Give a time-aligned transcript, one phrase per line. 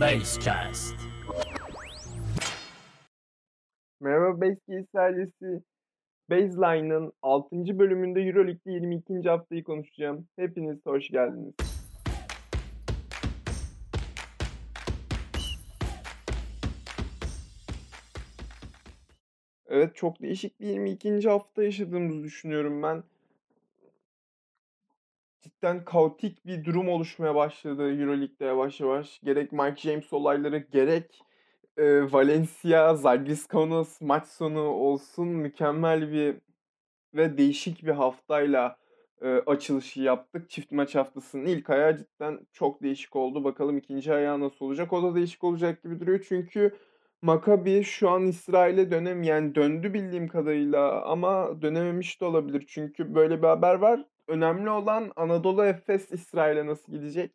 [0.00, 0.94] Basecast.
[4.00, 5.62] Merhaba Basekeys ailesi.
[6.30, 7.78] Baseline'ın 6.
[7.78, 9.28] bölümünde Euroleague'de 22.
[9.28, 10.28] haftayı konuşacağım.
[10.36, 11.54] Hepiniz hoş geldiniz.
[19.68, 21.28] Evet çok değişik bir 22.
[21.28, 23.02] hafta yaşadığımızı düşünüyorum ben.
[25.60, 29.20] Cidden kaotik bir durum oluşmaya başladı Euroleague'de yavaş yavaş.
[29.20, 31.22] Gerek Mike James olayları gerek
[31.76, 33.48] e, Valencia, Zalgiris
[34.00, 36.36] maç sonu olsun mükemmel bir
[37.14, 38.76] ve değişik bir haftayla
[39.22, 40.50] e, açılışı yaptık.
[40.50, 43.44] Çift maç haftasının ilk ayağı cidden çok değişik oldu.
[43.44, 44.92] Bakalım ikinci ayağı nasıl olacak?
[44.92, 46.24] O da değişik olacak gibi duruyor.
[46.28, 46.74] Çünkü
[47.22, 52.64] Maccabi şu an İsrail'e dönem yani döndü bildiğim kadarıyla ama dönememiş de olabilir.
[52.68, 54.04] Çünkü böyle bir haber var.
[54.30, 57.32] Önemli olan Anadolu Efes İsrail'e nasıl gidecek?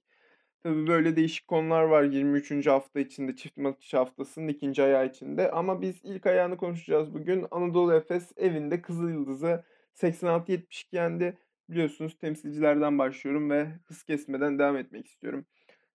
[0.64, 2.68] Tabii böyle değişik konular var 23.
[2.68, 5.52] hafta içinde, çift maç haftasının ikinci ayağı içinde.
[5.52, 7.46] Ama biz ilk ayağını konuşacağız bugün.
[7.52, 9.64] Anadolu Efes evinde Kızıl Yıldız'ı
[9.96, 11.38] 86-72 yendi.
[11.70, 15.46] Biliyorsunuz temsilcilerden başlıyorum ve hız kesmeden devam etmek istiyorum.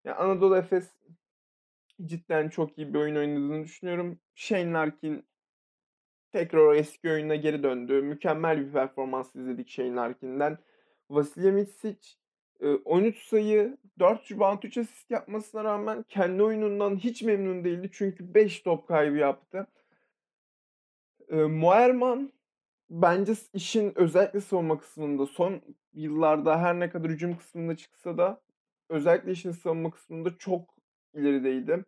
[0.05, 0.91] Yani Anadolu Efes
[2.05, 4.19] cidden çok iyi bir oyun oynadığını düşünüyorum.
[4.35, 5.25] Shane Larkin
[6.33, 8.03] tekrar o eski oyununa geri döndü.
[8.03, 10.59] Mükemmel bir performans izledik Shane Larkin'den.
[11.11, 11.99] Vasilya Mitsic
[12.85, 17.91] 13 sayı, 4 rebound, 3 asist yapmasına rağmen kendi oyunundan hiç memnun değildi.
[17.93, 19.67] Çünkü 5 top kaybı yaptı.
[21.31, 22.33] Moerman
[22.91, 25.61] bence işin özellikle savunma kısmında son
[25.93, 28.41] yıllarda her ne kadar hücum kısmında çıksa da
[28.89, 30.75] özellikle işin savunma kısmında çok
[31.15, 31.85] ilerideydi.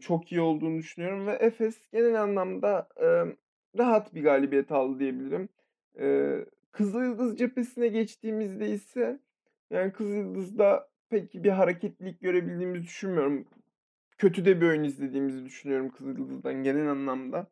[0.00, 2.88] Çok iyi olduğunu düşünüyorum ve Efes genel anlamda
[3.78, 5.48] rahat bir galibiyet aldı diyebilirim.
[6.78, 9.20] Kızıl cephesine geçtiğimizde ise
[9.70, 13.48] yani Kızıl Yıldız'da pek bir hareketlilik görebildiğimizi düşünmüyorum.
[14.18, 17.46] Kötü de bir oyun izlediğimizi düşünüyorum Kızıl Yıldız'dan genel anlamda.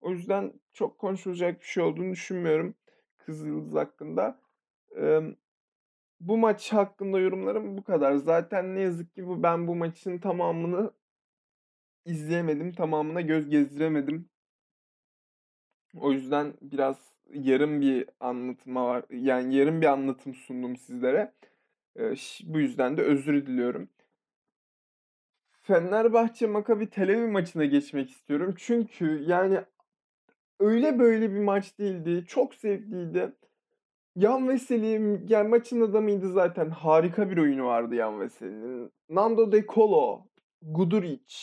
[0.00, 2.74] O yüzden çok konuşulacak bir şey olduğunu düşünmüyorum
[3.18, 4.40] Kızıl hakkında.
[4.96, 5.20] Ee,
[6.20, 8.14] bu maç hakkında yorumlarım bu kadar.
[8.14, 10.92] Zaten ne yazık ki bu ben bu maçın tamamını
[12.04, 12.72] izleyemedim.
[12.72, 14.28] Tamamına göz gezdiremedim.
[16.00, 19.04] O yüzden biraz yarım bir anlatıma var.
[19.10, 21.32] Yani yarım bir anlatım sundum sizlere.
[22.44, 23.88] Bu yüzden de özür diliyorum.
[25.62, 28.54] Fenerbahçe Makabi Tel Aviv maçına geçmek istiyorum.
[28.58, 29.60] Çünkü yani
[30.60, 32.24] öyle böyle bir maç değildi.
[32.26, 33.32] Çok zevkliydi.
[34.16, 36.70] Yan Veseli yani maçın adamıydı zaten.
[36.70, 38.92] Harika bir oyunu vardı Yan Veseli'nin.
[39.08, 40.26] Nando De Colo,
[40.62, 41.34] Guduric,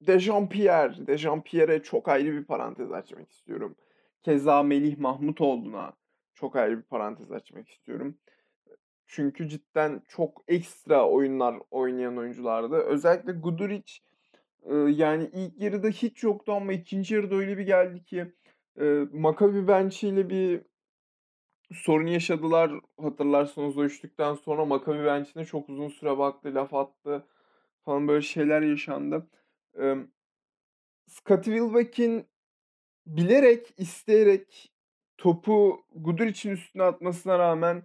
[0.00, 1.06] Dejan-Pierre.
[1.06, 3.76] Dejan-Pierre'e çok ayrı bir parantez açmak istiyorum.
[4.26, 5.92] Keza Melih Mahmutoğlu'na
[6.34, 8.18] çok ayrı bir parantez açmak istiyorum.
[9.06, 12.76] Çünkü cidden çok ekstra oyunlar oynayan oyunculardı.
[12.76, 13.92] Özellikle Guduric
[14.88, 18.32] yani ilk yarıda hiç yoktu ama ikinci yarıda öyle bir geldi ki
[19.12, 20.62] Maccabi Bench ile bir
[21.72, 22.70] sorun yaşadılar.
[23.00, 27.26] Hatırlarsanız o üçlükten sonra Maccabi Bench'ine çok uzun süre baktı, laf attı
[27.84, 29.26] falan böyle şeyler yaşandı.
[31.06, 32.26] Scottie Wilbeck'in
[33.06, 34.72] bilerek, isteyerek
[35.18, 37.82] topu Guduric'in üstüne atmasına rağmen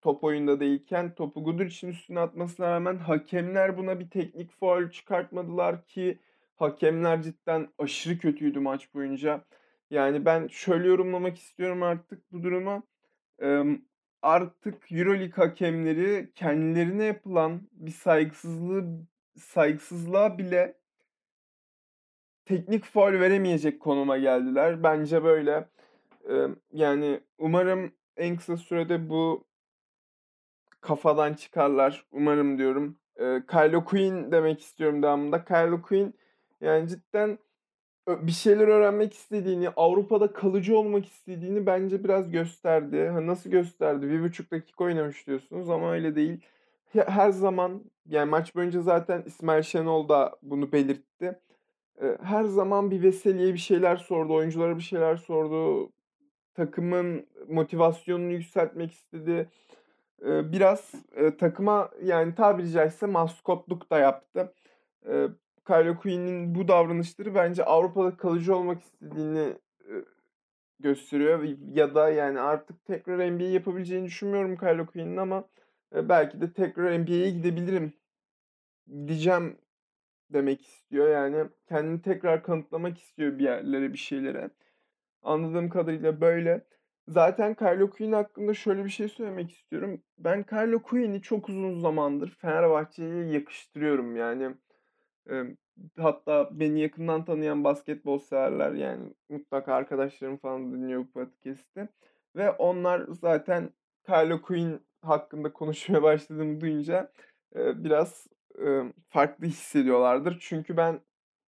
[0.00, 6.18] top oyunda değilken topu Guduric'in üstüne atmasına rağmen hakemler buna bir teknik faul çıkartmadılar ki
[6.56, 9.44] hakemler cidden aşırı kötüydü maç boyunca.
[9.90, 12.82] Yani ben şöyle yorumlamak istiyorum artık bu duruma.
[14.22, 18.84] artık Euroleague hakemleri kendilerine yapılan bir saygısızlığı
[19.36, 20.74] saygısızlığa bile
[22.48, 24.82] teknik faul veremeyecek konuma geldiler.
[24.82, 25.68] Bence böyle.
[26.72, 29.44] yani umarım en kısa sürede bu
[30.80, 32.06] kafadan çıkarlar.
[32.12, 32.96] Umarım diyorum.
[33.50, 35.44] Kylo Quinn demek istiyorum devamında.
[35.44, 36.14] Kylo Quinn
[36.60, 37.38] yani cidden
[38.08, 43.06] bir şeyler öğrenmek istediğini, Avrupa'da kalıcı olmak istediğini bence biraz gösterdi.
[43.06, 44.10] Ha, nasıl gösterdi?
[44.10, 46.40] Bir buçuk dakika oynamış diyorsunuz ama öyle değil.
[46.92, 51.38] Her zaman yani maç boyunca zaten İsmail Şenol da bunu belirtti.
[52.22, 55.90] Her zaman bir Veseli'ye bir şeyler sordu, oyunculara bir şeyler sordu.
[56.54, 59.48] Takımın motivasyonunu yükseltmek istedi
[60.24, 60.92] biraz
[61.38, 64.52] takıma yani tabiri caizse maskotluk da yaptı.
[65.66, 69.52] Kylo Quinn'in bu davranışları bence Avrupa'da kalıcı olmak istediğini
[70.80, 71.42] gösteriyor
[71.74, 75.44] ya da yani artık tekrar NBA yapabileceğini düşünmüyorum Kylo Quinn'in ama
[75.94, 77.92] belki de tekrar NBA'ye gidebilirim
[79.06, 79.56] diyeceğim
[80.32, 81.08] demek istiyor.
[81.08, 84.50] Yani kendini tekrar kanıtlamak istiyor bir yerlere, bir şeylere.
[85.22, 86.66] Anladığım kadarıyla böyle.
[87.08, 90.02] Zaten Kylo Quinn hakkında şöyle bir şey söylemek istiyorum.
[90.18, 94.16] Ben Kylo Quinn'i çok uzun zamandır Fenerbahçe'ye yakıştırıyorum.
[94.16, 94.54] Yani
[95.30, 95.56] Emm,
[95.98, 101.88] hatta beni yakından tanıyan basketbol severler, yani, mutlaka arkadaşlarım falan dinliyor bu podcast'i
[102.36, 103.70] ve onlar zaten
[104.06, 107.12] Kyle O'Quinn hakkında konuşmaya başladığımı duyunca,
[107.56, 108.26] eee, biraz,
[108.62, 110.38] ımm, farklı hissediyorlardır.
[110.40, 111.00] Çünkü ben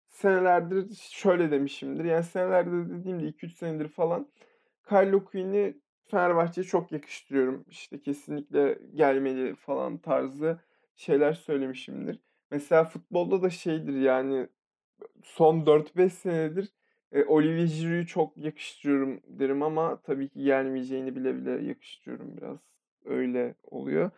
[0.10, 4.28] senelerdir şöyle demişimdir, yani, senelerdir dediğimde 2-3 senedir falan
[4.90, 5.78] Kyle O'Quinn'i
[6.08, 7.66] Fenerbahçe'ye çok yakıştırıyorum.
[7.70, 10.60] İşte, kesinlikle gelmeli falan tarzı
[10.96, 12.20] şeyler söylemişimdir.
[12.52, 14.48] Mesela futbolda da şeydir, yani,
[15.24, 16.70] son 4-5 senedir,
[17.16, 22.60] eee, Olivier Giroud'u çok yakıştırıyorum derim ama tabii ki gelmeyeceğini bile bile yakıştırıyorum biraz.
[23.06, 24.12] Öyle oluyor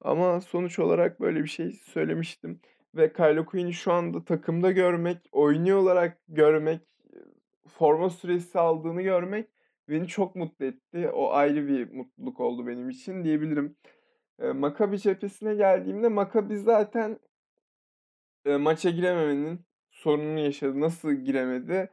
[0.00, 2.60] ama sonuç olarak böyle bir şey söylemiştim
[2.94, 6.80] ve Kyle O'Quinn'i şu anda takımda görmek, oynuyor olarak görmek,
[7.68, 9.48] forma süresi aldığını görmek
[9.88, 11.10] beni çok mutlu etti.
[11.10, 13.76] O ayrı bir mutluluk oldu benim için diyebilirim.
[14.42, 17.18] Eee, Maccabi cephesine geldiğimde Maccabi zaten
[18.46, 19.60] eee, maça girememenin
[19.90, 20.80] sorununu yaşadı.
[20.80, 21.90] Nasıl giremedi?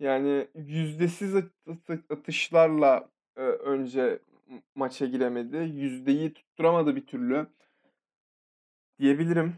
[0.00, 4.18] Yani yüzdesiz at atı atışlarla, eee, önce
[4.74, 5.56] maça giremedi.
[5.56, 7.46] Yüzdeyi tutturamadı bir türlü.
[8.98, 9.54] Diyebilirim.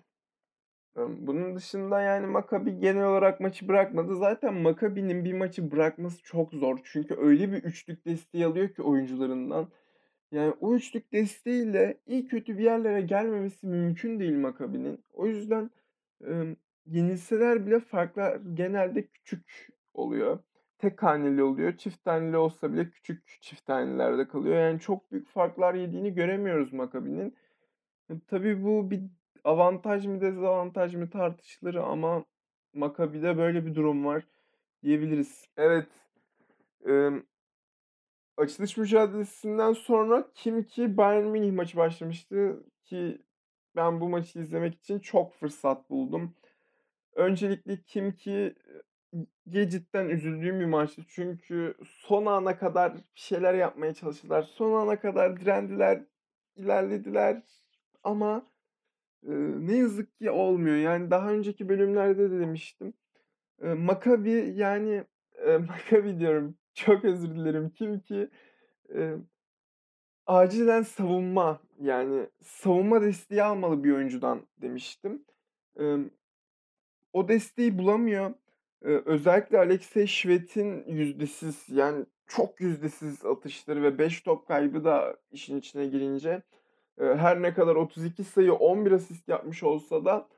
[0.97, 4.17] Bunun dışında, yani, Maccabi genel olarak maçı bırakmadı.
[4.17, 6.79] Zaten Maccabi'nin bir maçı bırakması çok zor.
[6.85, 9.69] Çünkü öyle bir üçlük desteği alıyor ki oyuncularından.
[10.33, 15.05] Yani, o üçlük desteğiyle iyi kötü bir yerlere gelmemesi mümkün değil Maccabi'nin.
[15.13, 15.71] O yüzden,
[16.27, 16.57] emm,
[16.87, 20.39] yenilseler bile farklar genelde küçük oluyor.
[20.83, 21.77] Tek haneli oluyor.
[21.77, 24.57] Çift haneli olsa bile küçük çift hanelerde kalıyor.
[24.57, 27.37] Yani, çok büyük farklar yediğini göremiyoruz Maccabi'nin.
[28.11, 29.03] E, tabii bu bir
[29.45, 32.25] avantaj mı dezavantaj mı tartışılır ama
[32.75, 34.27] Maccabi'de böyle bir durum var
[34.83, 35.49] diyebiliriz.
[35.57, 35.89] Evet,
[36.87, 37.23] emm,
[38.37, 43.23] açılış mücadelesinden sonra Kimki Bayern Münih maçı başlamıştı ki
[43.77, 46.35] ben bu maçı izlemek için çok fırsat buldum.
[47.15, 48.83] Öncelikle Kimki eee,
[49.51, 51.03] cidden üzüldüğüm bir maçtı.
[51.09, 54.43] Çünkü son ana kadar bir şeyler yapmaya çalıştılar.
[54.43, 56.03] Son ana kadar direndiler,
[56.57, 57.43] ilerlediler
[58.05, 58.47] ama,
[59.29, 60.77] ııı, ne yazık ki olmuyor.
[60.77, 62.95] Yani, daha önceki bölümlerde de demiştim.
[63.63, 65.05] Eee, Maccabi, yani,
[65.47, 67.71] eee, Maccabi diyorum, çok özür dilerim.
[67.71, 68.31] Kimki,
[68.95, 69.17] eee,
[70.27, 75.25] acilen savunma, yani, savunma desteği almalı bir oyuncudan demiştim.
[75.79, 76.11] Emm,
[77.13, 78.35] o desteği bulamıyor.
[78.83, 85.87] Özellikle Alexey Şvet'in yüzdesiz, yani, çok yüzdesiz atışları ve 5 top kaybı da işin içine
[85.87, 86.43] girince,
[86.99, 90.29] her ne kadar 32 sayı, 11 asist yapmış olsa da,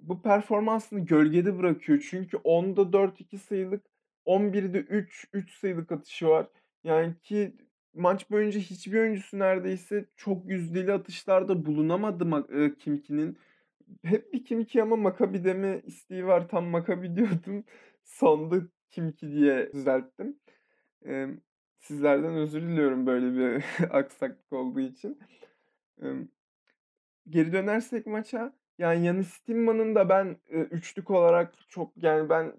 [0.00, 2.06] bu performansını gölgede bırakıyor.
[2.10, 3.82] Çünkü 10'da 4 2 sayılık,
[4.26, 6.46] 11'de 3 3 sayılık atışı var.
[6.84, 7.56] Yani, ki
[7.94, 13.38] maç boyunca hiçbir oyuncusu neredeyse çok yüzdeli atışlarda bulunamadı Kimki'nin.
[14.04, 16.48] Hep bir Kimki ama Maccabi deme isteği var.
[16.48, 17.64] Tam Maccabi diyordum.
[18.04, 18.56] Sonda
[18.90, 20.38] Kimki diye düzelttim.
[21.04, 21.38] Emm,
[21.80, 25.18] sizlerden özür diliyorum böyle bir aksaklık olduğu için.
[26.02, 26.28] Emm,
[27.28, 32.52] geri dönersek maça, yani, Yannis Tillman'ın da ben, eee, üçlük olarak çok, yani, ben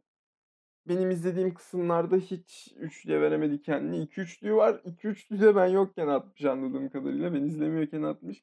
[0.88, 4.02] benim izlediğim kısımlarda hiç üçlüye veremedi kendini.
[4.02, 4.82] 2 üçlüğü var.
[4.86, 7.34] 2 üçlüyü de ben yokken atmış anladığım kadarıyla.
[7.34, 8.42] Ben izlemiyorken atmış.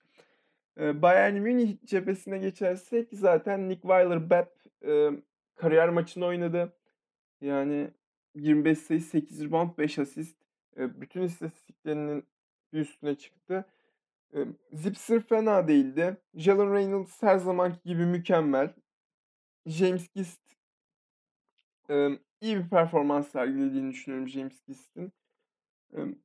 [0.78, 4.48] Bayern Münih cephesine geçersek zaten Nick Weiler-Bepp,
[4.82, 5.22] emm,
[5.56, 6.76] kariyer maçını oynadı.
[7.41, 7.91] Yani,
[8.34, 10.38] 25 sayı, 8 rebound, 5 asist.
[10.79, 12.24] Eee, bütün istatistiklerinin
[12.72, 13.64] üstüne çıktı.
[14.34, 16.17] Emm, Zipser fena değildi.
[16.34, 18.74] Jalen Reynolds her zamanki gibi mükemmel.
[19.67, 20.41] James Gist
[21.88, 25.12] emm, iyi bir performans sergilediğini düşünüyorum James Gist'in.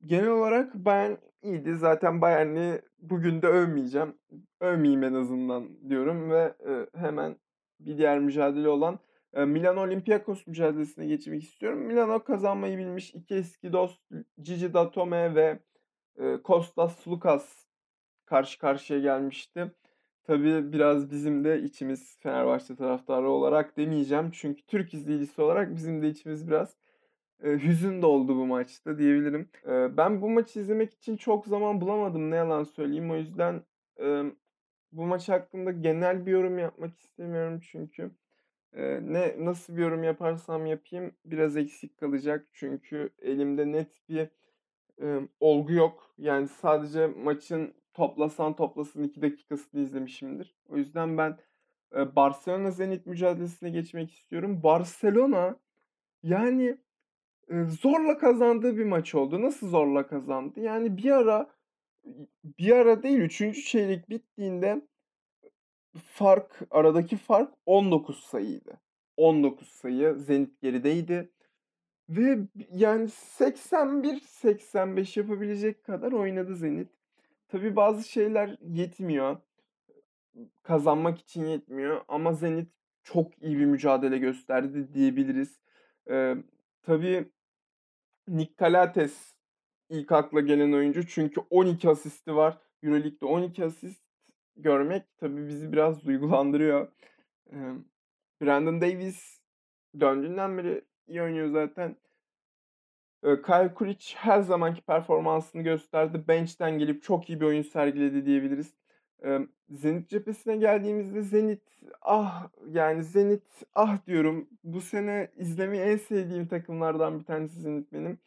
[0.06, 1.75] Genel olarak Bayern iyiydi.
[1.75, 4.15] Zaten Bayern'i bugün de övmeyeceğim.
[4.60, 6.53] Övmeyeyim en azından diyorum ve,
[6.96, 7.36] hemen
[7.79, 9.00] bir diğer mücadele olan,
[9.36, 11.79] eee, Milan Olympiakos mücadelesine geçmek istiyorum.
[11.79, 14.01] Milano kazanmayı bilmiş 2 eski dost
[14.44, 15.60] Gigi Datome ve,
[16.20, 17.65] eee, Kostas Sloukas
[18.25, 19.72] karşı karşıya gelmişti.
[20.24, 24.32] Tabii biraz bizim de içimiz Fenerbahçe taraftarı olarak demeyeceğim.
[24.34, 26.77] Çünkü Türk izleyicisi olarak bizim de içimiz biraz,
[27.44, 29.50] eee, hüzün doldu bu maçta diyebilirim.
[29.98, 33.12] Ben bu maçı izlemek için çok zaman bulamadım, ne yalan söyleyeyim.
[33.12, 33.62] O yüzden,
[34.91, 38.12] bu maç hakkında genel bir yorum yapmak istemiyorum çünkü,
[39.01, 42.48] ne nasıl bir yorum yaparsam yapayım biraz eksik kalacak.
[42.53, 44.29] Çünkü elimde net bir,
[45.39, 46.13] olgu yok.
[46.17, 50.56] Yani, sadece maçın toplasan toplasın 2 dakikasını izlemişimdir.
[50.70, 51.38] O yüzden ben,
[52.15, 54.63] Barcelona Zenit mücadelesine geçmek istiyorum.
[54.63, 55.60] Barcelona,
[56.24, 56.77] yani,
[57.82, 59.42] zorla kazandığı bir maç oldu.
[59.42, 60.60] Nasıl zorla kazandı?
[60.60, 61.50] Yani, bir ara,
[62.44, 63.66] bir ara değil, 3.
[63.66, 64.82] çeyrek bittiğinde
[65.98, 68.80] fark, aradaki fark 19 sayıydı.
[69.18, 71.30] 19 sayı Zenit gerideydi.
[72.10, 72.39] Ve
[72.72, 76.89] yani 81-85 yapabilecek kadar oynadı Zenit.
[77.48, 79.38] Tabii bazı şeyler yetmiyor.
[80.63, 82.70] Kazanmak için yetmiyor ama Zenit
[83.04, 85.60] çok iyi bir mücadele gösterdi diyebiliriz.
[86.10, 86.38] Eee,
[86.84, 87.25] tabii
[88.27, 89.34] Nick Calates
[89.89, 92.57] ilk akla gelen oyuncu çünkü 12 asisti var.
[92.84, 94.03] Euroleague'de 12 asist
[94.55, 96.88] görmek tabii bizi biraz duygulandırıyor.
[98.41, 99.41] Brandon Davis
[100.00, 101.96] döndüğünden beri iyi oynuyor zaten.
[103.22, 106.24] Kyle Kuric her zamanki performansını gösterdi.
[106.27, 108.74] Bench'ten gelip çok iyi bir oyun sergiledi diyebiliriz.
[109.70, 111.62] Zenit cephesine geldiğimizde Zenit,
[112.02, 113.44] ah, yani Zenit,
[113.76, 114.48] ah diyorum.
[114.64, 118.20] Bu sene izlemeyi en sevdiğim takımlardan bir tanesi Zenit benim.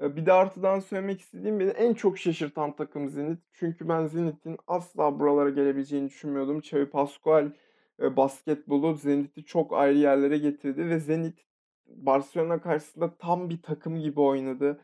[0.00, 3.38] Bir de artıdan söylemek istediğim beni en çok şaşırtan takım Zenit.
[3.52, 6.58] Çünkü ben Zenit'in asla buralara gelebileceğini düşünmüyordum.
[6.58, 7.52] Xavi Pascual,
[7.98, 11.38] basketbolu Zenit'i çok ayrı yerlere getirdi ve Zenit
[11.86, 14.80] Barcelona karşısında tam bir takım gibi oynadı.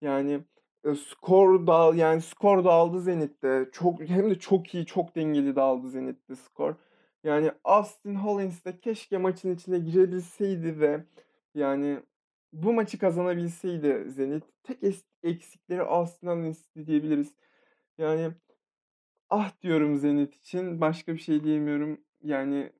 [0.00, 0.40] Yani,
[0.96, 3.68] skor da yani skor dağıldı Zenit'te.
[3.72, 6.74] Çok hem de çok iyi, çok dengeli dağıldı Zenit'te skor.
[7.24, 11.04] Yani Austin Hollins de keşke maçın içine girebilseydi ve
[11.54, 12.02] yani
[12.52, 14.44] bu maçı kazanabilseydi Zenit.
[14.62, 14.78] Tek
[15.22, 17.34] eksikleri Austin Hollins'ti diyebiliriz.
[17.98, 18.32] Yani
[19.30, 20.80] ah diyorum Zenit için.
[20.80, 22.00] Başka bir şey diyemiyorum.
[22.22, 22.72] Yani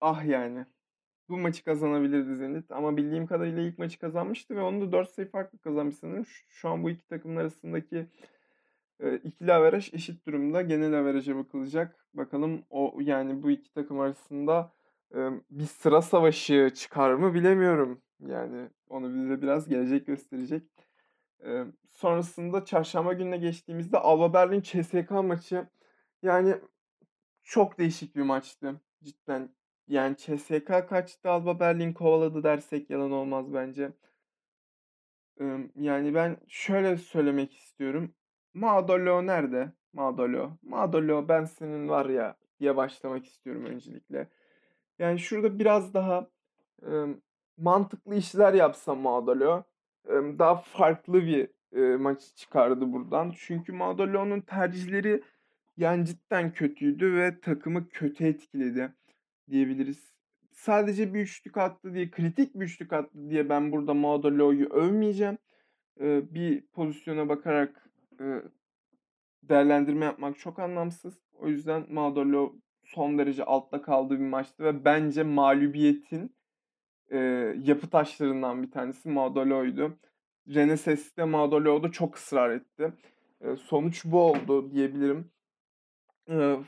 [0.00, 0.66] ah yani.
[1.30, 5.30] Bu maçı kazanabilirdi Zenit ama bildiğim kadarıyla ilk maçı kazanmıştı ve onu da 4 sayı
[5.30, 8.06] farklı kazanmış şu an bu iki takımın arasındaki,
[9.02, 10.62] eee, ikili averaj eşit durumda.
[10.62, 12.06] Genel averaja bakılacak.
[12.14, 14.72] Bakalım o yani bu iki takım arasında,
[15.14, 18.02] emm, bir sıra savaşı çıkar mı bilemiyorum.
[18.20, 20.62] Yani onu bize biraz gelecek gösterecek.
[21.40, 25.68] Emm, sonrasında çarşamba gününe geçtiğimizde Alba Berlin CSKA maçı.
[26.22, 26.56] Yani
[27.44, 29.50] çok değişik bir maçtı cidden.
[29.90, 33.92] Yani CSKA kaçtı, Alba Berlin kovaladı dersek yalan olmaz bence.
[35.76, 38.14] Yani ben şöyle söylemek istiyorum.
[38.54, 39.72] Maudolo nerede?
[39.92, 40.50] Maudolo.
[40.62, 44.28] Maudolo ben senin var ya diye başlamak istiyorum öncelikle.
[44.98, 46.30] Yani şurada biraz daha,
[47.58, 49.62] mantıklı işler yapsa Maudolo,
[50.10, 51.48] ımm, daha farklı bir,
[51.96, 53.34] maç çıkardı buradan.
[53.38, 55.22] Çünkü Maudolo'nun tercihleri
[55.76, 58.92] yani cidden kötüydü ve takımı kötü etkiledi
[59.50, 60.12] diyebiliriz.
[60.52, 65.38] Sadece bir üçlük attı diye, kritik bir üçlük attı diye ben burada Maudolo'yu övmeyeceğim.
[66.00, 67.90] Bir pozisyona bakarak,
[69.42, 71.14] değerlendirme yapmak çok anlamsız.
[71.38, 76.36] O yüzden Maudolo son derece altta kaldığı bir maçtı ve bence mağlubiyetin,
[77.64, 79.98] yapı taşlarından bir tanesi Maudolo'ydu.
[80.48, 82.92] Reneses de Maudolo'da çok ısrar etti.
[83.58, 85.30] Sonuç bu oldu diyebilirim.
[86.28, 86.58] Eee,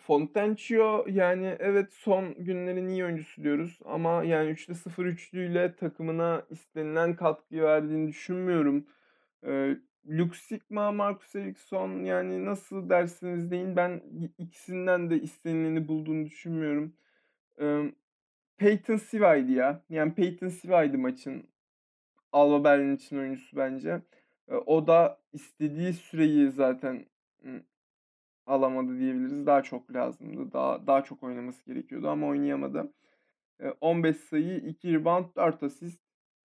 [1.09, 7.63] yani evet son günlerin iyi oyuncusu diyoruz ama yani 3'te 0 üçlüyle takımına istenilen katkıyı
[7.63, 8.87] verdiğini düşünmüyorum.
[9.47, 9.79] Eee,
[10.09, 14.03] Luke Sigma, Marcus Ericsson yani nasıl derseniz deyin ben
[14.39, 16.95] ikisinden de istenileni bulduğunu düşünmüyorum.
[17.59, 17.93] Emm,
[18.59, 19.83] Peyton Siva'ydı ya.
[19.91, 21.45] Yani Peyton Siva'ydı maçın
[22.33, 24.03] Alba Berlin için oyuncusu bence.
[24.51, 27.07] Eee, o da istediği süreyi zaten,
[28.47, 29.47] alamadı diyebiliriz.
[29.47, 30.53] Daha çok lazımdı.
[30.53, 32.93] Daha daha çok oynaması gerekiyordu ama oynayamadı.
[33.63, 36.01] Eee, 15 sayı, 2 rebound, 4 asist.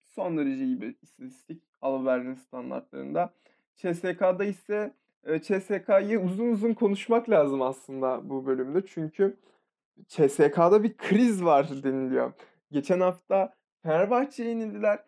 [0.06, 3.34] Son derece iyi bir istatistik Alba Berlin standartlarında.
[3.76, 4.94] CSKA'da ise,
[5.28, 8.86] eee, CSKA'yı uzun uzun konuşmak lazım aslında bu bölümde.
[8.86, 9.38] Çünkü
[10.08, 12.34] CSKA'da bir kriz var deniliyor.
[12.72, 13.54] Geçen hafta
[13.84, 15.00] Fenerbahçe'ye yenildiler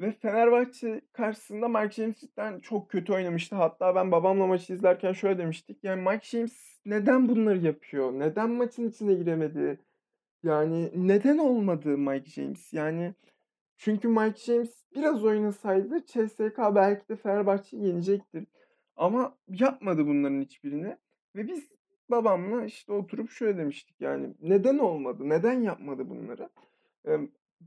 [0.00, 3.56] ve Fenerbahçe karşısında Mike James cidden çok kötü oynamıştı.
[3.56, 5.84] Hatta ben babamla maçı izlerken şöyle demiştik.
[5.84, 8.12] Yani Mike James neden bunları yapıyor?
[8.12, 9.80] Neden maçın içine giremedi?
[10.42, 12.72] Yani neden olmadı Mike James?
[12.72, 13.14] Yani
[13.76, 18.46] çünkü Mike James biraz oynasaydı CSKA belki de Fenerbahçe'yi yenecekti.
[18.96, 20.96] Ama yapmadı bunların hiçbirini
[21.36, 21.68] ve biz
[22.10, 25.28] babamla işte oturup şöyle demiştik yani neden olmadı?
[25.28, 26.48] Neden yapmadı bunları?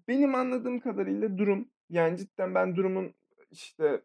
[0.07, 3.13] Benim anladığım kadarıyla durum yani cidden ben durumun
[3.51, 4.01] işte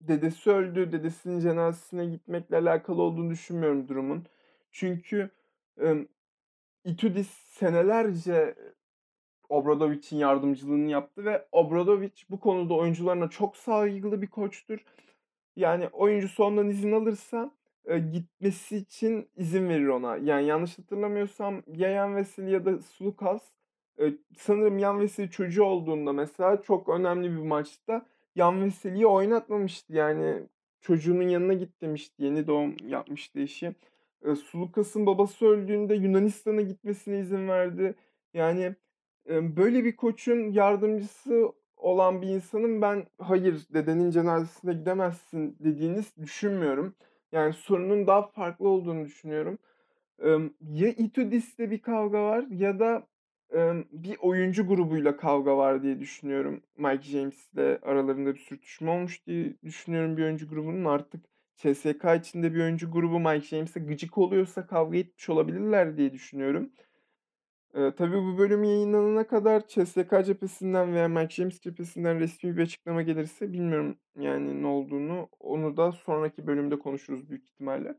[0.00, 4.26] dedesi öldü, dedesinin cenazesine gitmekle alakalı olduğunu düşünmüyorum durumun.
[4.72, 5.30] Çünkü,
[5.80, 6.06] emm,
[6.84, 8.56] Itudis senelerce
[9.48, 14.84] Obradovic'in yardımcılığını yaptı ve Obradovic bu konuda oyuncularına çok saygılı bir koçtur.
[15.56, 17.50] Yani oyuncusu ondan izin alırsa,
[17.88, 20.16] eee, gitmesi için izin verir ona.
[20.16, 23.42] Yani yanlış hatırlamıyorsam ya Yan Veseli ya da Sulukas,
[24.38, 29.92] sanırım Yan Veseli çocuğu olduğunda mesela çok önemli bir maçta Yan Veseli'yi oynatmamıştı.
[29.94, 30.42] Yani
[30.80, 32.24] çocuğunun yanına git demişti.
[32.24, 33.74] Yeni doğum yapmıştı eşi.
[34.26, 37.94] Eee, Sulucas'ın babası öldüğünde Yunanistan'a gitmesine izin verdi.
[38.34, 38.74] Yani,
[39.26, 46.94] emm, böyle bir koçun yardımcısı olan bir insanın ben, "Hayır, dedenin cenazesine gidemezsin." dediğini düşünmüyorum.
[47.32, 49.58] Yani sorunun daha farklı olduğunu düşünüyorum.
[50.72, 53.06] Ya Itudis'le bir kavga var ya da,
[53.92, 56.62] bir oyuncu grubuyla kavga var diye düşünüyorum.
[56.76, 60.84] Mike James'le aralarında bir sürtüşme olmuş diye düşünüyorum bir oyuncu grubunun.
[60.84, 61.24] Artık
[61.56, 66.70] CSKA içinde bir oyuncu grubu Mike James'e gıcık oluyorsa kavga etmiş olabilirler diye düşünüyorum.
[67.74, 73.02] Eee, tabii bu bölüm yayınlanana kadar CSKA cephesinden veya Mike James cephesinden resmî bir açıklama
[73.02, 75.28] gelirse bilmiyorum, yani, ne olduğunu.
[75.40, 77.94] Onu da sonraki bölümde konuşuruz büyük ihtimalle.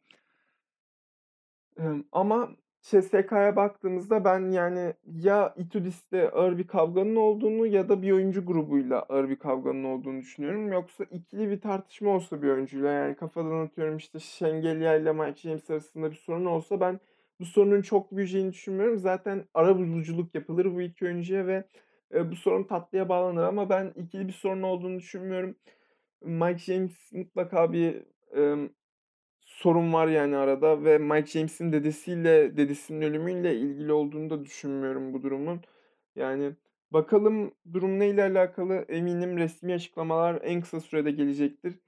[1.77, 2.50] Emm, ama
[2.81, 9.01] CSKA'ya baktığımızda ben, yani, ya Itudis'le ağır bir kavganın olduğunu ya da bir oyuncu grubuyla
[9.01, 10.71] ağır bir kavganın olduğunu düşünüyorum.
[10.71, 15.69] Yoksa ikili bir tartışma olsa bir oyuncuyla, yani, kafadan atıyorum, işte, Shengelia ile Mike James
[15.69, 17.00] arasında bir sorun olsa ben
[17.39, 18.98] bu sorunun çok büyüyeceğini düşünmüyorum.
[19.00, 21.63] Zaten arabuluculuk yapılır bu 2 oyuncuya ve,
[22.13, 25.55] eee, bu sorun tatlıya bağlanır ama ben ikili bir sorun olduğunu düşünmüyorum.
[26.21, 28.03] Mike James mutlaka bir,
[29.62, 35.24] sorun var, yani, arada ve Mike James'in dedesiyle dedesinin ölümüyle ilgili olduğunu da düşünmüyorum bu
[35.24, 35.62] durumun.
[36.16, 36.54] Yani,
[36.92, 41.80] bakalım durum neyle alakalı eminim resmî açıklamalar en kısa sürede gelecektir,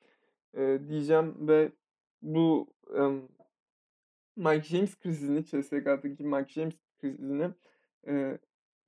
[0.57, 1.71] eee, diyeceğim ve
[2.21, 3.21] bu, emm,
[4.35, 7.49] Mike James krizini, CSKA'daki Mike James krizini,
[8.07, 8.39] eee,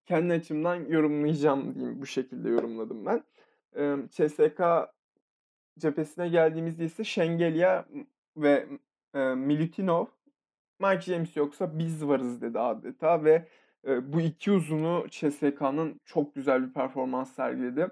[0.05, 2.01] kendi açımdan yorumlayacağım diyeyim.
[2.01, 3.23] Bu şekilde yorumladım ben.
[3.75, 4.93] Emm, CSKA
[5.79, 8.67] cephesine geldiğimizde ise Shengelia, ımm, ve,
[9.15, 10.05] eee, Milutinov,
[10.79, 13.47] "Mike James yoksa biz varız." dedi adeta ve,
[13.87, 17.87] eee, bu 2 uzunu CSKA'nın çok güzel bir performans sergiledi.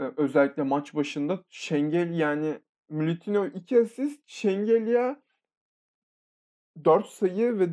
[0.00, 2.54] Eee, özellikle maç başında Şengel yani,
[2.90, 5.16] Milutinov 2 asist, Shengelia
[6.84, 7.68] 4 sayı ve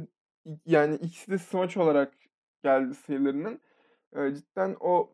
[0.66, 2.14] yani, ikisi de smaç olarak
[2.64, 3.62] geldi sayılarının.
[4.16, 5.14] Eee, cidden o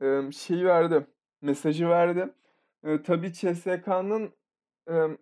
[0.00, 1.06] emm, şeyi verdi,
[1.42, 2.28] mesajı verdi.
[2.86, 4.32] Eee, tabii CSKA'nın,
[4.88, 5.16] emm,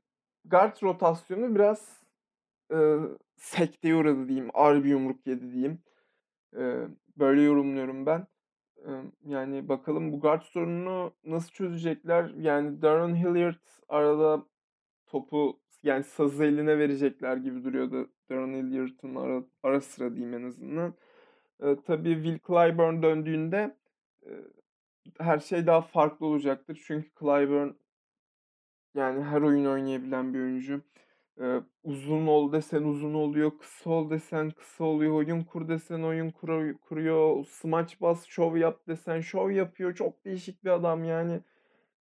[0.44, 2.02] guard rotasyonu biraz,
[2.72, 5.80] ııı, sekteye uğradı diyeyim, ağır bir yumruk yedi diyeyim.
[6.56, 8.26] Eee, böyle yorumluyorum ben.
[8.86, 12.30] Emm, yani, bakalım bu guard sorununu nasıl çözecekler?
[12.38, 13.56] Yani, Darren Hilliard
[13.88, 14.46] arada
[15.06, 20.94] topu, yani, sazı eline verecekler gibi duruyordu Darren Hilliard'ın ara ara sıra diyeyim en azından.
[21.62, 23.76] Eee, tabii Will Clyburn döndüğünde,
[24.26, 24.32] eee,
[25.20, 26.82] her şey daha farklı olacaktır.
[26.86, 27.70] Çünkü Clyburn
[28.94, 30.82] yani, her oyun oynayabilen bir oyuncu.
[31.40, 36.30] Eee, uzun ol desen uzun oluyor, kısa ol desen kısa oluyor, oyun kur desen oyun
[36.30, 39.94] kuru kuruyor, smaç bas, şov yap desen şov yapıyor.
[39.94, 41.40] Çok değişik bir adam, yani.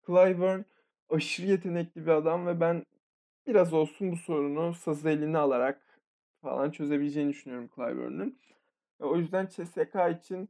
[0.08, 0.62] Clyburn
[1.10, 2.86] aşırı yetenekli bir adam ve ben
[3.48, 6.00] biraz olsun bu sorunu sazı eline alarak
[6.42, 8.40] falan çözebileceğini düşünüyorum Clyburn'un.
[9.02, 10.50] Eee, o yüzden CSKA için,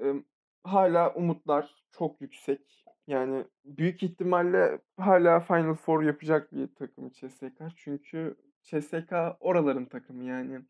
[0.00, 0.24] emm,
[0.64, 2.81] hâlâ umutlar çok yüksek.
[3.12, 7.68] Yani, büyük ihtimalle hâlâ Final Four yapacak bir takım CSKA.
[7.76, 10.60] Çünkü CSKA oraların takımı, yani,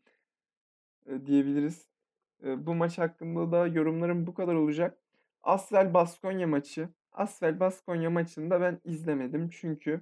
[1.07, 1.87] eee, diyebiliriz.
[2.43, 4.97] Eee, bu maç hakkında da yorumlarım bu kadar olacak.
[5.43, 6.89] Asvel Baskonya maçı.
[7.11, 9.49] Asvel Baskonya maçını da ben izlemedim.
[9.49, 10.01] Çünkü,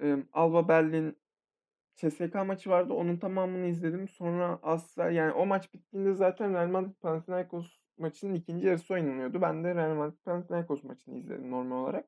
[0.00, 1.16] emm, Alba Berlin
[1.96, 2.94] CSKA maçı vardı.
[2.94, 4.08] Onun tamamını izledim.
[4.08, 8.52] Sonra Asvel yani, o maç bittiğinde zaten Real Madrid Panathinaikos maçının 2.
[8.52, 9.42] yarısı oynanıyordu.
[9.42, 12.06] Ben de Real Madrid Panathinaikos maçını izledim normal olarak.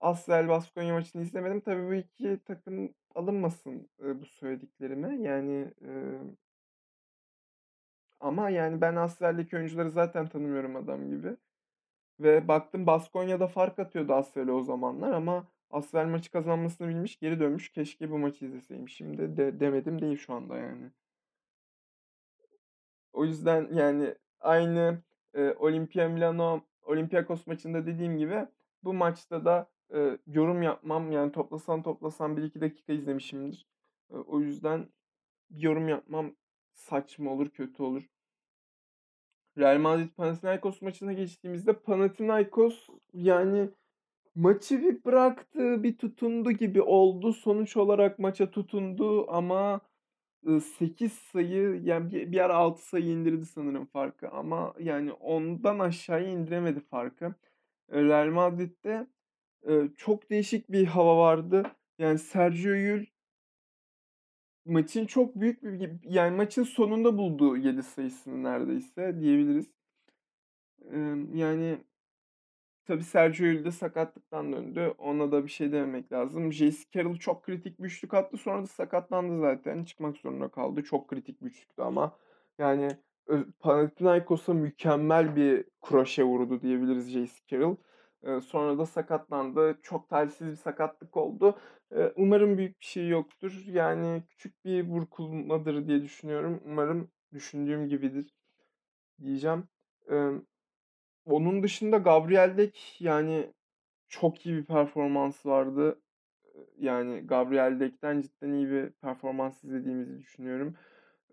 [0.00, 1.60] Asvel Baskonya maçını izlemedim.
[1.60, 5.16] Tabii bu 2 takım alınmasın, bu söylediklerime.
[5.22, 5.74] Yani,
[8.20, 11.36] ama, yani, ben Asvel'deki oyuncuları zaten tanımıyorum adam gibi
[12.20, 17.40] ve baktım Baskonya da fark atıyordu Asvel'e o zamanlar ama Asvel maçı kazanmasını bilmiş, geri
[17.40, 17.68] dönmüş.
[17.72, 20.90] Keşke bu maçı izleseymişim de de demedim değil şu anda, yani.
[23.12, 25.02] O yüzden, yani, aynı,
[25.36, 28.46] eee, Olimpia Milano Olympiakos maçında dediğim gibi
[28.84, 33.66] bu maçta da, eee, yorum yapmam, yani, toplasan toplasan 1-2 dakika izlemişimdir.
[34.12, 34.86] Eee, o yüzden
[35.50, 36.36] bir yorum yapmam
[36.74, 38.08] saçma olur, kötü olur.
[39.58, 43.68] Real Madrid Panathinaikos maçına geçtiğimizde Panathinaikos, yani,
[44.36, 47.32] maçı bir bıraktı, bir tutundu gibi oldu.
[47.34, 49.80] Sonuç olarak maça tutundu ama,
[50.78, 56.28] 8 sayı, yani, bir bir ara 6 sayı indirdi sanırım farkı ama, yani, ondan aşağıya
[56.28, 57.34] indiremedi farkı.
[57.92, 59.06] Real Madrid'de,
[59.96, 61.66] çok değişik bir hava vardı.
[61.98, 63.06] Yani, Sergio Llull
[64.66, 69.66] maçın çok büyük bir yani, maçın sonunda buldu 7 sayısını neredeyse diyebiliriz.
[71.34, 71.78] Yani
[72.88, 74.94] tabii Sergio de sakatlıktan döndü.
[74.98, 76.52] Ona da bir şey dememek lazım.
[76.52, 76.76] J.C.
[76.92, 78.36] Carroll çok kritik bir üçlük attı.
[78.36, 79.84] Sonra da sakatlandı zaten.
[79.84, 80.82] Çıkmak zorunda kaldı.
[80.82, 82.16] Çok kritik bir üçlüktü ama.
[82.58, 82.88] Yani
[83.60, 87.32] Panathinaikos'a mükemmel bir kroşe vurdu diyebiliriz J.C.
[87.46, 87.76] Carroll.
[88.40, 89.78] Sonra da sakatlandı.
[89.82, 91.58] Çok talihsiz bir sakatlık oldu.
[92.16, 93.62] Umarım büyük bir şey yoktur.
[93.66, 96.60] Yani küçük bir burkulmadır diye düşünüyorum.
[96.64, 98.34] Umarım düşündüğüm gibidir
[99.22, 99.64] diyeceğim.
[101.28, 103.52] Onun dışında Gabriel Dek yani
[104.08, 106.00] çok iyi bir performans vardı.
[106.78, 110.76] Yani Gabriel Dek'ten cidden iyi bir performans izlediğimizi düşünüyorum.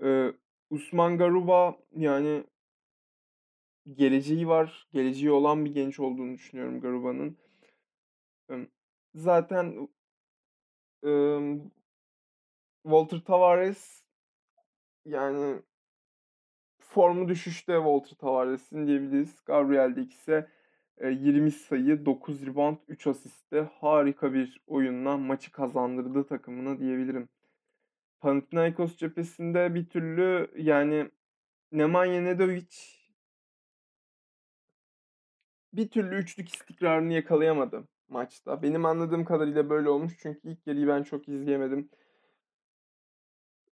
[0.03, 0.33] Ee,
[0.69, 2.43] Usman Garuba yani
[3.93, 4.87] geleceği var.
[4.93, 7.37] Geleceği olan bir genç olduğunu düşünüyorum Garuba'nın.
[9.15, 9.87] Zaten
[12.83, 14.03] Walter Tavares
[15.05, 15.61] yani
[16.95, 19.43] formu düşüşte Walter Tavares'in diyebiliriz.
[19.45, 20.47] Gabriel Dek ise
[21.01, 27.29] 20 sayı, 9 rebound, 3 asiste harika bir oyunla maçı kazandırdı takımına diyebilirim.
[28.19, 31.11] Panathinaikos cephesinde bir türlü yani
[31.71, 32.67] Nemanja Nedovic
[35.73, 38.61] bir türlü üçlük istikrarını yakalayamadı maçta.
[38.61, 41.89] Benim anladığım kadarıyla böyle olmuş çünkü ilk yarıyı ben çok izleyemedim.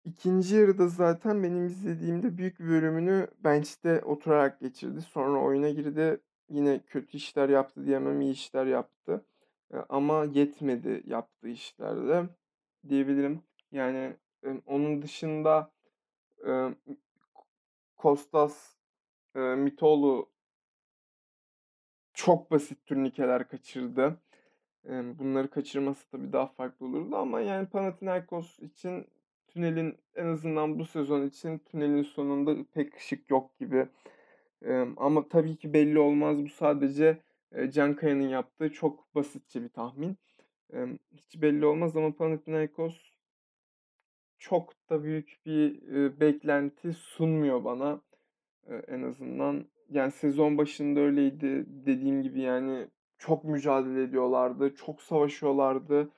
[0.07, 5.01] İkinci yarıda zaten benim izlediğimde büyük bir bölümünü bench'te oturarak geçirdi.
[5.01, 6.19] Sonra oyuna girdi.
[6.49, 9.25] Yine kötü işler yaptı diyemem, iyi işler yaptı.
[9.89, 12.29] Ama yetmedi yaptığı işlerde
[12.89, 13.43] diyebilirim.
[13.71, 14.13] Yani
[14.65, 15.71] onun dışında
[17.97, 18.75] Kostas
[19.35, 20.29] Mitolu
[22.13, 24.17] çok basit turnikeler kaçırdı.
[24.89, 29.07] Bunları kaçırması tabii daha farklı olurdu ama yani Panathinaikos için
[29.57, 33.87] tünelin en azından bu sezon için tünelin sonunda pek ışık yok gibi.
[34.97, 36.43] Ama tabii ki belli olmaz.
[36.43, 37.17] Bu sadece
[37.69, 40.17] Can Kaya'nın yaptığı çok basitçe bir tahmin.
[41.13, 42.97] Hiç belli olmaz ama Panathinaikos
[44.37, 45.81] çok da büyük bir
[46.19, 48.01] beklenti sunmuyor bana
[48.87, 49.65] en azından.
[49.89, 51.65] Yani sezon başında öyleydi.
[51.67, 56.09] Dediğim gibi yani çok mücadele ediyorlardı, çok savaşıyorlardı.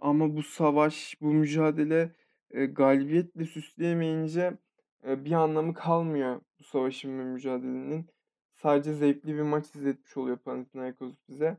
[0.00, 2.10] Ama bu savaş, bu mücadele
[2.54, 4.58] galibiyetle süsleyemeyince
[5.04, 8.06] bir anlamı kalmıyor bu savaşın ve mücadelenin.
[8.54, 11.58] Sadece zevkli bir maç izletmiş oluyor Panathinaikos bize.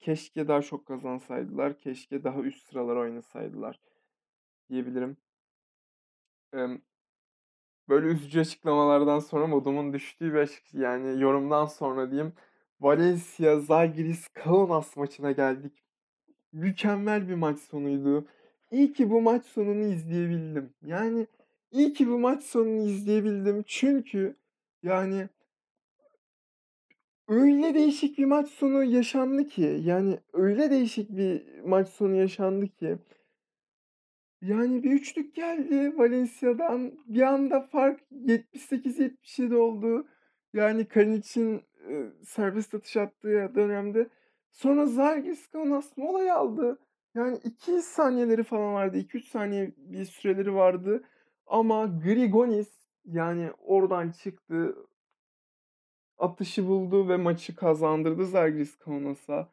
[0.00, 1.78] keşke daha çok kazansaydılar.
[1.78, 3.80] Keşke daha üst sıralar oynasaydılar
[4.70, 5.16] diyebilirim.
[7.88, 12.32] böyle üzücü açıklamalardan sonra modumun düştüğü bir açık yani yorumdan sonra diyeyim.
[12.80, 15.82] Valencia Zalgiris Kaunas maçına geldik.
[16.52, 18.26] Mükemmel bir maç sonuydu.
[18.70, 20.74] İyi ki bu maç sonunu izleyebildim.
[20.82, 21.26] Yani
[21.72, 23.64] iyi ki bu maç sonunu izleyebildim.
[23.66, 24.36] Çünkü
[24.82, 25.28] yani
[27.28, 32.98] öyle değişik bir maç sonu yaşandı ki yani öyle değişik bir maç sonu yaşandı ki
[34.42, 36.92] yani bir üçlük geldi Valencia'dan.
[37.06, 40.06] Bir anda fark 78-77 oldu.
[40.52, 44.08] Yani Kanic'in e, serbest atış attığı dönemde.
[44.50, 46.78] Sonra Zalgiris Kaunas molayı aldı.
[47.18, 48.98] Yani 2 saniyeleri falan vardı.
[48.98, 51.02] 2-3 saniye bir süreleri vardı.
[51.46, 52.68] Ama Grigonis
[53.04, 54.76] yani oradan çıktı.
[56.18, 59.48] Atışı buldu ve maçı kazandırdı Zalgiris Kaunas'a.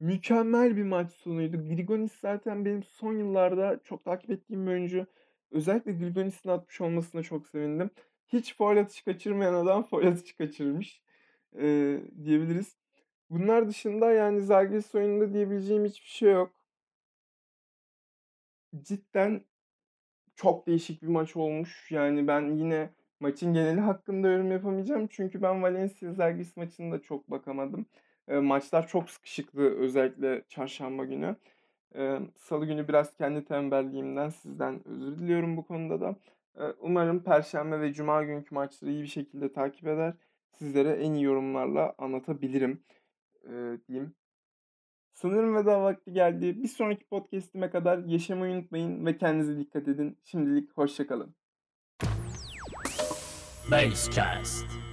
[0.00, 1.68] Mükemmel bir maç sonuydu.
[1.68, 5.06] Grigonis zaten benim son yıllarda çok takip ettiğim bir oyuncu.
[5.50, 7.90] Özellikle Grigonis'in atmış olmasına çok sevindim.
[8.28, 11.02] Hiç foul atışı kaçırmayan adam foul atışı kaçırmış
[11.58, 12.76] ee, diyebiliriz.
[13.30, 16.59] Bunlar dışında yani Zalgiris oyununda diyebileceğim hiçbir şey yok.
[18.82, 19.44] Cidden
[20.36, 21.90] çok değişik bir maç olmuş.
[21.92, 25.06] Yani ben yine maçın geneli hakkında yorum yapamayacağım.
[25.06, 27.86] Çünkü ben Valencia Zalgiris maçını da çok bakamadım.
[28.28, 31.36] E, maçlar çok sıkışıktı özellikle çarşamba günü.
[31.96, 36.16] E, Salı günü biraz kendi tembelliğimden sizden özür diliyorum bu konuda da.
[36.56, 40.14] E, umarım Perşembe ve Cuma günkü maçları iyi bir şekilde takip eder.
[40.52, 42.82] Sizlere en iyi yorumlarla anlatabilirim
[43.44, 44.14] e, diyeyim.
[45.22, 46.62] Sanırım veda vakti geldi.
[46.62, 50.18] Bir sonraki podcastime kadar yaşamayı unutmayın ve kendinize dikkat edin.
[50.24, 51.34] Şimdilik hoşçakalın.
[53.70, 54.89] Basecast.